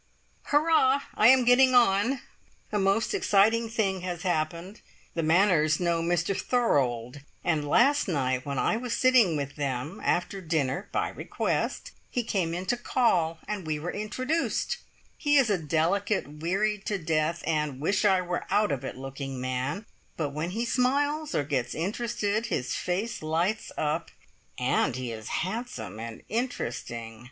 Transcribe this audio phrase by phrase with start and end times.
[0.45, 1.01] Hurrah!
[1.13, 2.21] I am getting on.
[2.71, 4.81] A most exciting thing has happened.
[5.13, 10.41] The Manners know Mr Thorold, and last night, when I was sitting with then after
[10.41, 14.77] dinner (by request!) he came in to call, and we were introduced.
[15.17, 19.39] He is a delicate, wearied to death, and wish I were out of it looking
[19.39, 19.85] man,
[20.17, 24.09] but when he smiles or gets interested his face lights up,
[24.57, 27.19] and he is handsome and interesting.